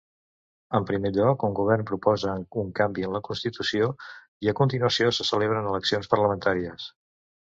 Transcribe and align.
En 0.77 0.85
primer 0.91 1.09
lloc, 1.17 1.43
un 1.49 1.51
govern 1.59 1.83
proposa 1.89 2.31
un 2.63 2.71
canvi 2.79 3.05
en 3.09 3.13
la 3.17 3.21
constitució 3.27 3.91
i, 4.07 4.51
a 4.53 4.55
continuació, 4.63 5.13
se 5.19 5.29
celebren 5.33 5.71
eleccions 5.75 6.13
parlamentàries. 6.15 6.89